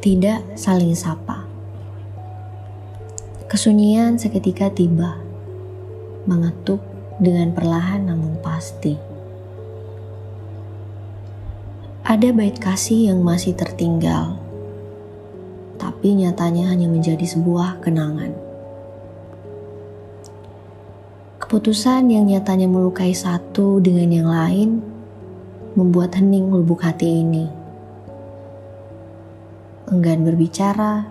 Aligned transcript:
Tidak 0.00 0.56
saling 0.56 0.96
sapa. 0.96 1.44
Kesunyian 3.50 4.16
seketika 4.16 4.72
tiba, 4.72 5.20
mengetuk 6.24 6.80
dengan 7.20 7.52
perlahan 7.52 8.08
namun 8.08 8.40
pasti. 8.40 8.96
Ada 12.00 12.32
bait 12.32 12.56
kasih 12.56 13.12
yang 13.12 13.20
masih 13.20 13.52
tertinggal, 13.52 14.40
tapi 15.76 16.16
nyatanya 16.16 16.72
hanya 16.72 16.88
menjadi 16.88 17.28
sebuah 17.28 17.84
kenangan. 17.84 18.32
Keputusan 21.44 22.08
yang 22.08 22.24
nyatanya 22.30 22.70
melukai 22.70 23.12
satu 23.12 23.82
dengan 23.84 24.08
yang 24.08 24.28
lain 24.30 24.70
membuat 25.74 26.16
hening 26.16 26.48
lubuk 26.48 26.82
hati 26.82 27.26
ini. 27.26 27.59
Enggan 29.90 30.22
berbicara, 30.22 31.02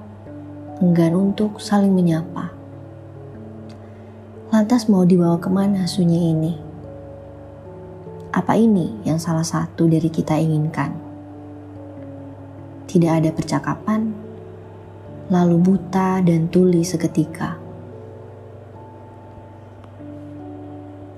enggan 0.79 1.11
untuk 1.11 1.59
saling 1.59 1.91
menyapa. 1.91 2.47
Lantas 4.55 4.87
mau 4.87 5.03
dibawa 5.03 5.35
ke 5.35 5.51
mana 5.51 5.83
sunyi 5.83 6.31
ini? 6.31 6.53
Apa 8.31 8.55
ini 8.55 9.03
yang 9.03 9.19
salah 9.19 9.43
satu 9.43 9.83
dari 9.83 10.07
kita 10.07 10.39
inginkan? 10.39 10.95
Tidak 12.87 13.11
ada 13.11 13.35
percakapan, 13.35 14.15
lalu 15.27 15.59
buta 15.59 16.23
dan 16.23 16.47
tuli 16.47 16.79
seketika. 16.87 17.59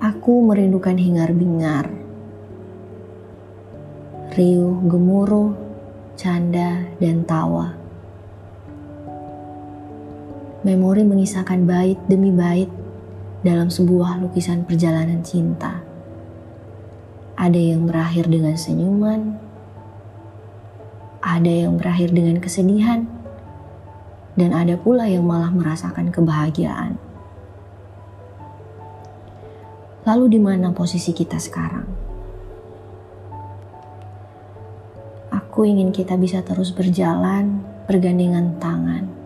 Aku 0.01 0.49
merindukan 0.49 0.97
hingar-bingar, 0.97 1.93
riuh, 4.33 4.81
gemuruh, 4.89 5.70
canda, 6.21 6.85
dan 7.01 7.25
tawa 7.25 7.81
memori 10.61 11.01
mengisahkan 11.01 11.65
bait 11.65 11.97
demi 12.05 12.29
bait 12.29 12.69
dalam 13.41 13.73
sebuah 13.73 14.21
lukisan 14.21 14.61
perjalanan 14.61 15.25
cinta. 15.25 15.81
Ada 17.33 17.57
yang 17.57 17.89
berakhir 17.89 18.29
dengan 18.29 18.53
senyuman, 18.53 19.41
ada 21.25 21.49
yang 21.49 21.81
berakhir 21.81 22.13
dengan 22.13 22.37
kesedihan, 22.37 23.09
dan 24.37 24.53
ada 24.53 24.77
pula 24.77 25.09
yang 25.09 25.25
malah 25.25 25.49
merasakan 25.49 26.13
kebahagiaan. 26.13 27.01
Lalu, 30.05 30.37
di 30.37 30.39
mana 30.41 30.69
posisi 30.69 31.13
kita 31.13 31.41
sekarang? 31.41 32.10
Aku 35.51 35.67
ingin 35.67 35.91
kita 35.91 36.15
bisa 36.15 36.39
terus 36.47 36.71
berjalan 36.71 37.59
bergandengan 37.83 38.55
tangan 38.55 39.21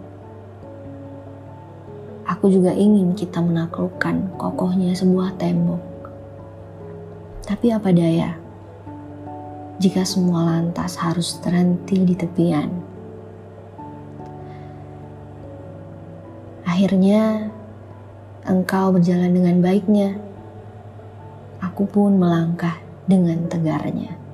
Aku 2.26 2.50
juga 2.50 2.74
ingin 2.74 3.14
kita 3.14 3.38
menaklukkan 3.38 4.34
kokohnya 4.42 4.98
sebuah 4.98 5.38
tembok. 5.38 5.78
Tapi 7.46 7.70
apa 7.70 7.94
daya, 7.94 8.34
jika 9.78 10.02
semua 10.02 10.42
lantas 10.42 10.98
harus 10.98 11.38
terhenti 11.38 12.02
di 12.02 12.18
tepian. 12.18 12.74
Akhirnya, 16.66 17.54
engkau 18.50 18.98
berjalan 18.98 19.30
dengan 19.30 19.62
baiknya. 19.62 20.18
Aku 21.62 21.86
pun 21.86 22.18
melangkah 22.18 22.82
dengan 23.06 23.46
tegarnya. 23.46 24.25